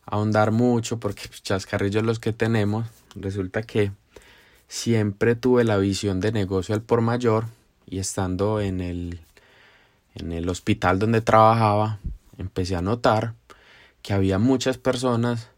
ahondar 0.06 0.52
mucho, 0.52 1.00
porque 1.00 1.24
pues, 1.28 1.42
chascarrillos 1.42 2.04
los 2.04 2.20
que 2.20 2.34
tenemos, 2.34 2.86
resulta 3.16 3.64
que 3.64 3.92
siempre 4.68 5.36
tuve 5.36 5.64
la 5.64 5.78
visión 5.78 6.20
de 6.20 6.32
negocio 6.32 6.76
al 6.76 6.84
por 6.84 7.02
mayor 7.02 7.46
y 7.88 7.98
estando 7.98 8.62
en 8.62 8.80
el, 8.80 9.22
en 10.14 10.32
el 10.32 10.48
hospital 10.50 11.00
donde 11.00 11.22
trabajaba, 11.22 11.98
empecé 12.38 12.76
a 12.76 12.84
notar 12.84 13.34
que 14.04 14.14
había 14.14 14.38
muchas 14.38 14.78
personas 14.78 15.50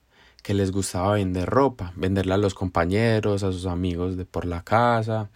que 0.41 0.53
les 0.53 0.71
gustaba 0.71 1.15
vender 1.15 1.49
ropa, 1.49 1.91
venderle 1.97 2.33
a 2.33 2.37
los 2.37 2.53
compañeros, 2.53 3.43
a 3.43 3.51
sus 3.51 3.65
amigos 3.65 4.15
de 4.15 4.23
por 4.23 4.45
la 4.45 4.63
casa, 4.63 5.29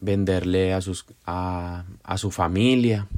venderle 0.00 0.72
a, 0.72 0.80
sus, 0.80 1.06
a, 1.26 1.86
a 2.04 2.18
su 2.18 2.30
familia. 2.30 3.08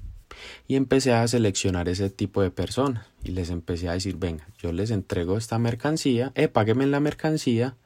Y 0.66 0.76
empecé 0.76 1.12
a 1.12 1.26
seleccionar 1.28 1.88
ese 1.88 2.10
tipo 2.10 2.42
de 2.42 2.50
personas 2.50 3.06
y 3.24 3.32
les 3.32 3.50
empecé 3.50 3.88
a 3.88 3.92
decir, 3.92 4.16
venga, 4.16 4.46
yo 4.58 4.72
les 4.72 4.90
entrego 4.90 5.36
esta 5.36 5.58
mercancía, 5.58 6.32
eh, 6.34 6.48
páguenme 6.48 6.86
la 6.86 7.00
mercancía, 7.00 7.76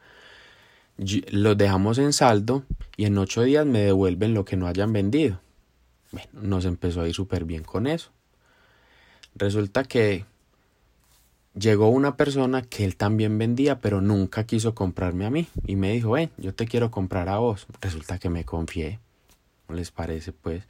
lo 1.31 1.55
dejamos 1.55 1.99
en 1.99 2.13
saldo 2.13 2.65
y 2.97 3.07
en 3.07 3.17
ocho 3.19 3.43
días 3.43 3.65
me 3.67 3.81
devuelven 3.81 4.35
lo 4.35 4.45
que 4.45 4.57
no 4.57 4.67
hayan 4.67 4.93
vendido. 4.93 5.41
Bueno, 6.13 6.29
nos 6.33 6.65
empezó 6.65 7.01
a 7.03 7.09
ir 7.09 7.15
súper 7.15 7.45
bien 7.45 7.63
con 7.63 7.87
eso. 7.87 8.11
Resulta 9.35 9.85
que 9.85 10.25
llegó 11.55 11.89
una 11.89 12.17
persona 12.17 12.63
que 12.63 12.85
él 12.85 12.97
también 12.97 13.39
vendía, 13.39 13.81
pero 13.81 14.01
nunca 14.01 14.45
quiso 14.45 14.75
comprarme 14.75 15.25
a 15.25 15.31
mí. 15.31 15.47
Y 15.67 15.77
me 15.77 15.93
dijo, 15.93 16.13
ven, 16.13 16.31
yo 16.37 16.55
te 16.55 16.67
quiero 16.67 16.91
comprar 16.91 17.29
a 17.29 17.39
vos. 17.39 17.67
Resulta 17.81 18.19
que 18.19 18.29
me 18.29 18.45
confié. 18.45 18.99
¿No 19.71 19.77
les 19.77 19.93
parece? 19.93 20.33
Pues 20.33 20.65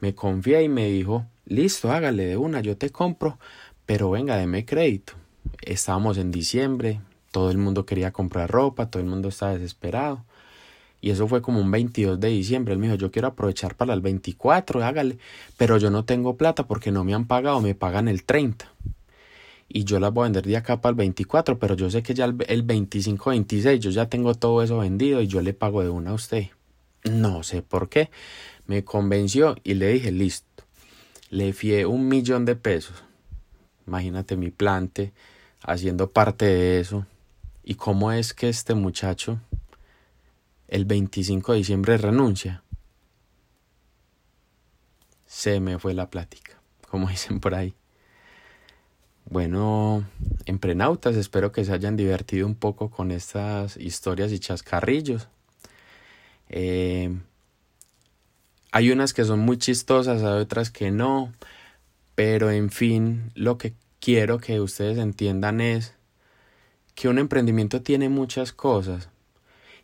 me 0.00 0.16
confié 0.16 0.64
y 0.64 0.68
me 0.68 0.86
dijo, 0.86 1.24
listo, 1.46 1.92
hágale 1.92 2.26
de 2.26 2.36
una, 2.36 2.60
yo 2.60 2.76
te 2.76 2.90
compro, 2.90 3.38
pero 3.86 4.10
venga, 4.10 4.36
deme 4.36 4.64
crédito. 4.64 5.12
Estábamos 5.62 6.18
en 6.18 6.32
diciembre, 6.32 7.00
todo 7.30 7.52
el 7.52 7.58
mundo 7.58 7.86
quería 7.86 8.10
comprar 8.10 8.50
ropa, 8.50 8.90
todo 8.90 9.00
el 9.00 9.08
mundo 9.08 9.28
estaba 9.28 9.52
desesperado. 9.52 10.24
Y 11.00 11.10
eso 11.10 11.28
fue 11.28 11.42
como 11.42 11.60
un 11.60 11.70
22 11.70 12.18
de 12.18 12.28
diciembre. 12.28 12.74
Él 12.74 12.80
me 12.80 12.88
dijo, 12.88 12.98
yo 12.98 13.12
quiero 13.12 13.28
aprovechar 13.28 13.76
para 13.76 13.94
el 13.94 14.00
24, 14.00 14.84
hágale. 14.84 15.18
Pero 15.56 15.78
yo 15.78 15.90
no 15.90 16.04
tengo 16.04 16.36
plata 16.36 16.66
porque 16.66 16.90
no 16.90 17.04
me 17.04 17.14
han 17.14 17.28
pagado, 17.28 17.60
me 17.60 17.76
pagan 17.76 18.08
el 18.08 18.24
30 18.24 18.68
y 19.68 19.84
yo 19.84 20.00
las 20.00 20.12
voy 20.12 20.22
a 20.22 20.24
vender 20.24 20.44
de 20.44 20.56
acá 20.56 20.80
para 20.80 20.90
el 20.90 20.96
24, 20.96 21.60
pero 21.60 21.76
yo 21.76 21.88
sé 21.88 22.02
que 22.02 22.14
ya 22.14 22.24
el, 22.24 22.62
25, 22.64 23.30
26 23.30 23.78
yo 23.78 23.90
ya 23.90 24.08
tengo 24.08 24.34
todo 24.34 24.60
eso 24.64 24.78
vendido 24.78 25.22
y 25.22 25.28
yo 25.28 25.40
le 25.40 25.54
pago 25.54 25.82
de 25.82 25.88
una 25.88 26.10
a 26.10 26.14
usted. 26.14 26.48
No 27.04 27.42
sé 27.42 27.62
por 27.62 27.88
qué. 27.88 28.10
Me 28.66 28.84
convenció 28.84 29.56
y 29.64 29.74
le 29.74 29.88
dije, 29.88 30.12
listo. 30.12 30.64
Le 31.30 31.52
fié 31.52 31.86
un 31.86 32.08
millón 32.08 32.44
de 32.44 32.56
pesos. 32.56 33.02
Imagínate 33.86 34.36
mi 34.36 34.50
plante 34.50 35.12
haciendo 35.62 36.10
parte 36.10 36.44
de 36.44 36.80
eso. 36.80 37.06
¿Y 37.64 37.74
cómo 37.74 38.12
es 38.12 38.34
que 38.34 38.48
este 38.48 38.74
muchacho 38.74 39.40
el 40.68 40.84
25 40.84 41.52
de 41.52 41.58
diciembre 41.58 41.98
renuncia? 41.98 42.62
Se 45.26 45.60
me 45.60 45.78
fue 45.78 45.94
la 45.94 46.10
plática, 46.10 46.60
como 46.88 47.08
dicen 47.10 47.40
por 47.40 47.54
ahí. 47.54 47.74
Bueno, 49.26 50.04
emprenautas, 50.46 51.14
espero 51.14 51.52
que 51.52 51.64
se 51.64 51.72
hayan 51.72 51.96
divertido 51.96 52.46
un 52.46 52.56
poco 52.56 52.90
con 52.90 53.12
estas 53.12 53.76
historias 53.76 54.32
y 54.32 54.40
chascarrillos. 54.40 55.28
Eh, 56.50 57.16
hay 58.72 58.90
unas 58.90 59.14
que 59.14 59.24
son 59.24 59.40
muy 59.40 59.56
chistosas, 59.58 60.22
hay 60.22 60.40
otras 60.40 60.70
que 60.70 60.90
no, 60.90 61.32
pero 62.14 62.50
en 62.50 62.70
fin, 62.70 63.32
lo 63.34 63.56
que 63.56 63.74
quiero 64.00 64.38
que 64.38 64.60
ustedes 64.60 64.98
entiendan 64.98 65.60
es 65.60 65.94
que 66.94 67.08
un 67.08 67.18
emprendimiento 67.18 67.82
tiene 67.82 68.08
muchas 68.08 68.52
cosas 68.52 69.08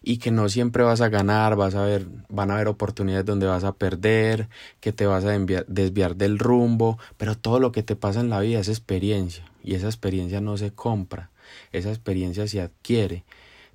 y 0.03 0.19
que 0.19 0.31
no 0.31 0.49
siempre 0.49 0.85
vas 0.85 1.01
a 1.01 1.09
ganar, 1.09 1.57
vas 1.57 1.75
a 1.75 1.85
ver, 1.85 2.07
van 2.29 2.51
a 2.51 2.55
haber 2.55 2.69
oportunidades 2.69 3.25
donde 3.25 3.47
vas 3.47 3.65
a 3.65 3.73
perder, 3.73 4.49
que 4.81 4.93
te 4.93 5.07
vas 5.07 5.25
a 5.25 5.37
desviar 5.67 6.17
del 6.17 6.39
rumbo, 6.39 6.99
pero 7.17 7.37
todo 7.37 7.59
lo 7.59 7.73
que 7.73 7.83
te 7.83 7.97
pasa 7.97 8.21
en 8.21 8.31
la 8.31 8.41
vida 8.41 8.61
es 8.61 8.69
experiencia 8.69 9.45
y 9.65 9.75
esa 9.75 9.87
experiencia 9.87 10.41
no 10.41 10.57
se 10.57 10.73
compra, 10.73 11.31
esa 11.73 11.89
experiencia 11.89 12.47
se 12.47 12.61
adquiere, 12.61 13.25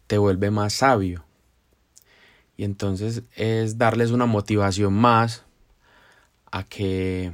te 0.08 0.18
vuelve 0.18 0.52
más 0.52 0.74
sabio. 0.74 1.26
Y 2.62 2.64
entonces 2.64 3.24
es 3.36 3.80
darles 3.80 4.12
una 4.12 4.28
motivación 4.28 4.94
más 4.94 5.46
a 6.52 6.64
que 6.64 7.34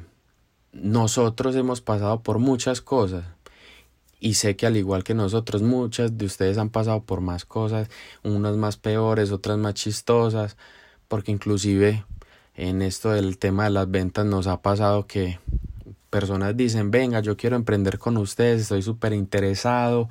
nosotros 0.71 1.53
hemos 1.57 1.81
pasado 1.81 2.23
por 2.23 2.39
muchas 2.39 2.79
cosas. 2.79 3.25
Y 4.21 4.35
sé 4.35 4.55
que 4.55 4.65
al 4.65 4.77
igual 4.77 5.03
que 5.03 5.13
nosotros 5.13 5.63
muchas 5.63 6.17
de 6.17 6.25
ustedes 6.25 6.57
han 6.57 6.69
pasado 6.69 7.03
por 7.03 7.19
más 7.19 7.43
cosas, 7.43 7.89
unas 8.23 8.55
más 8.55 8.77
peores, 8.77 9.33
otras 9.33 9.57
más 9.57 9.73
chistosas, 9.73 10.55
porque 11.09 11.33
inclusive 11.33 12.05
en 12.55 12.81
esto 12.81 13.09
del 13.09 13.37
tema 13.37 13.65
de 13.65 13.71
las 13.71 13.91
ventas 13.91 14.25
nos 14.25 14.47
ha 14.47 14.61
pasado 14.61 15.07
que 15.07 15.41
personas 16.09 16.55
dicen, 16.55 16.89
venga, 16.89 17.19
yo 17.19 17.35
quiero 17.35 17.57
emprender 17.57 17.99
con 17.99 18.15
ustedes, 18.15 18.61
estoy 18.61 18.81
súper 18.81 19.11
interesado, 19.11 20.07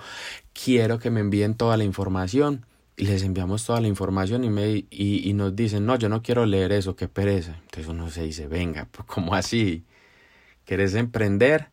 quiero 0.53 0.99
que 0.99 1.11
me 1.11 1.21
envíen 1.21 1.55
toda 1.55 1.79
la 1.79 1.85
información 1.85 2.67
y 2.97 3.07
les 3.07 3.23
enviamos 3.23 3.65
toda 3.65 3.81
la 3.81 3.89
información 3.89 4.45
y, 4.45 4.51
me, 4.51 4.69
y, 4.69 4.87
y 5.29 5.33
nos 5.35 5.55
dicen, 5.55 5.87
no, 5.87 5.97
yo 5.97 6.09
no 6.09 6.23
quiero 6.23 6.47
leer 6.47 6.73
eso, 6.73 6.97
qué 6.97 7.09
pereza. 7.09 7.57
Entonces 7.63 7.89
uno 7.89 8.11
se 8.11 8.23
dice, 8.23 8.47
venga, 8.49 8.89
¿cómo 9.07 9.35
así? 9.35 9.85
¿Quieres 10.65 10.95
emprender? 10.95 11.71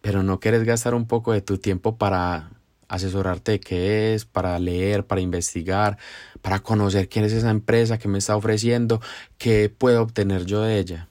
pero 0.00 0.22
no 0.22 0.40
quieres 0.40 0.64
gastar 0.64 0.94
un 0.94 1.06
poco 1.06 1.32
de 1.32 1.42
tu 1.42 1.58
tiempo 1.58 1.96
para 1.96 2.50
asesorarte 2.88 3.52
de 3.52 3.60
qué 3.60 4.14
es, 4.14 4.24
para 4.24 4.58
leer, 4.58 5.06
para 5.06 5.20
investigar, 5.20 5.98
para 6.42 6.60
conocer 6.60 7.08
quién 7.08 7.24
es 7.24 7.32
esa 7.32 7.50
empresa 7.50 7.98
que 7.98 8.08
me 8.08 8.18
está 8.18 8.36
ofreciendo, 8.36 9.00
qué 9.38 9.68
puedo 9.68 10.02
obtener 10.02 10.44
yo 10.44 10.62
de 10.62 10.78
ella. 10.78 11.08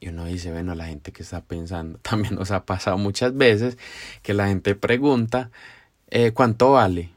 Y 0.00 0.08
uno 0.08 0.26
dice, 0.26 0.52
bueno, 0.52 0.76
la 0.76 0.86
gente 0.86 1.10
que 1.10 1.22
está 1.22 1.42
pensando, 1.42 1.98
también 2.02 2.36
nos 2.36 2.50
ha 2.50 2.64
pasado 2.64 2.98
muchas 2.98 3.36
veces 3.36 3.78
que 4.22 4.34
la 4.34 4.46
gente 4.48 4.74
pregunta, 4.74 5.50
eh, 6.10 6.32
¿cuánto 6.32 6.72
vale? 6.72 7.10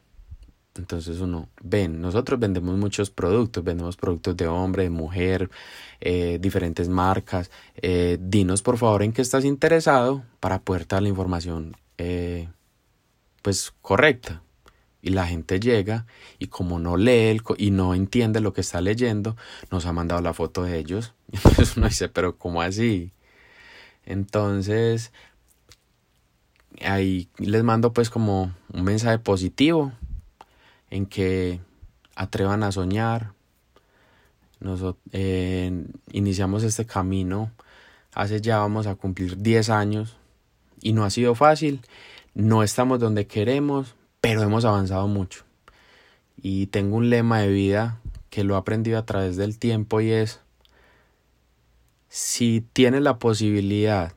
Entonces 0.75 1.19
uno, 1.19 1.49
ven, 1.61 2.01
nosotros 2.01 2.39
vendemos 2.39 2.77
muchos 2.77 3.09
productos, 3.09 3.63
vendemos 3.63 3.97
productos 3.97 4.37
de 4.37 4.47
hombre, 4.47 4.83
de 4.83 4.89
mujer, 4.89 5.49
eh, 5.99 6.37
diferentes 6.39 6.87
marcas. 6.87 7.51
Eh, 7.75 8.17
dinos 8.21 8.61
por 8.61 8.77
favor 8.77 9.03
en 9.03 9.11
qué 9.11 9.21
estás 9.21 9.43
interesado 9.43 10.23
para 10.39 10.61
poder 10.61 10.87
dar 10.87 11.01
la 11.01 11.09
información 11.09 11.75
eh, 11.97 12.47
pues 13.41 13.73
correcta. 13.81 14.43
Y 15.03 15.09
la 15.09 15.25
gente 15.25 15.59
llega 15.59 16.05
y 16.37 16.47
como 16.47 16.77
no 16.77 16.95
lee 16.95 17.41
y 17.57 17.71
no 17.71 17.95
entiende 17.95 18.39
lo 18.39 18.53
que 18.53 18.61
está 18.61 18.81
leyendo, 18.81 19.35
nos 19.71 19.87
ha 19.87 19.93
mandado 19.93 20.21
la 20.21 20.33
foto 20.33 20.63
de 20.63 20.77
ellos. 20.77 21.13
Entonces 21.31 21.75
uno 21.75 21.87
dice, 21.87 22.07
pero 22.07 22.37
¿cómo 22.37 22.61
así? 22.61 23.11
Entonces, 24.05 25.11
ahí 26.81 27.29
les 27.37 27.63
mando 27.63 27.93
pues 27.93 28.09
como 28.09 28.53
un 28.71 28.83
mensaje 28.83 29.19
positivo 29.19 29.91
en 30.91 31.07
que 31.07 31.59
atrevan 32.15 32.61
a 32.61 32.71
soñar. 32.71 33.33
Eh, 35.11 35.87
iniciamos 36.11 36.61
este 36.61 36.85
camino 36.85 37.51
hace 38.13 38.41
ya 38.41 38.59
vamos 38.59 38.87
a 38.87 38.95
cumplir 38.95 39.37
10 39.37 39.69
años 39.69 40.17
y 40.81 40.93
no 40.93 41.03
ha 41.03 41.09
sido 41.09 41.35
fácil, 41.35 41.81
no 42.33 42.63
estamos 42.63 42.99
donde 42.99 43.27
queremos, 43.27 43.95
pero 44.19 44.41
hemos 44.41 44.65
avanzado 44.65 45.07
mucho. 45.07 45.43
Y 46.37 46.67
tengo 46.67 46.97
un 46.97 47.09
lema 47.09 47.39
de 47.39 47.49
vida 47.49 47.99
que 48.29 48.43
lo 48.43 48.55
he 48.55 48.57
aprendido 48.57 48.97
a 48.97 49.05
través 49.05 49.37
del 49.37 49.59
tiempo 49.59 50.01
y 50.01 50.11
es, 50.11 50.39
si 52.09 52.61
tienes 52.73 53.01
la 53.01 53.19
posibilidad 53.19 54.13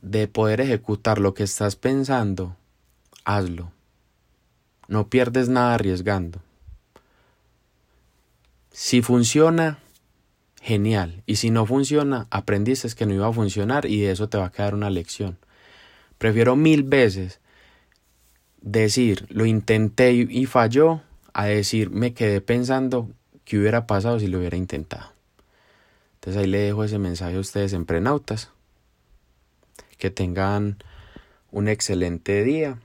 de 0.00 0.28
poder 0.28 0.60
ejecutar 0.60 1.18
lo 1.18 1.34
que 1.34 1.42
estás 1.42 1.76
pensando, 1.76 2.56
hazlo. 3.24 3.75
No 4.88 5.08
pierdes 5.08 5.48
nada 5.48 5.74
arriesgando. 5.74 6.40
Si 8.70 9.02
funciona, 9.02 9.78
genial. 10.60 11.22
Y 11.26 11.36
si 11.36 11.50
no 11.50 11.64
funciona, 11.64 12.26
aprendiste 12.30 12.88
que 12.94 13.06
no 13.06 13.14
iba 13.14 13.28
a 13.28 13.32
funcionar 13.32 13.86
y 13.86 14.00
de 14.00 14.10
eso 14.10 14.28
te 14.28 14.36
va 14.36 14.46
a 14.46 14.52
quedar 14.52 14.74
una 14.74 14.90
lección. 14.90 15.38
Prefiero 16.18 16.56
mil 16.56 16.82
veces 16.82 17.40
decir 18.60 19.26
lo 19.28 19.46
intenté 19.46 20.12
y 20.12 20.46
falló 20.46 21.02
a 21.32 21.46
decir 21.46 21.90
me 21.90 22.14
quedé 22.14 22.40
pensando 22.40 23.08
qué 23.44 23.58
hubiera 23.58 23.86
pasado 23.86 24.18
si 24.18 24.26
lo 24.26 24.38
hubiera 24.38 24.56
intentado. 24.56 25.12
Entonces 26.14 26.42
ahí 26.42 26.48
le 26.48 26.58
dejo 26.58 26.82
ese 26.82 26.98
mensaje 26.98 27.36
a 27.36 27.40
ustedes 27.40 27.72
emprenautas. 27.72 28.50
Que 29.98 30.10
tengan 30.10 30.76
un 31.52 31.68
excelente 31.68 32.42
día 32.42 32.78